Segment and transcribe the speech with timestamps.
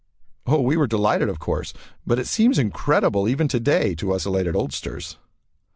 [0.47, 1.73] Oh, we're delighted of course,
[2.07, 5.19] but it seems incredible even today to us elated oldsters.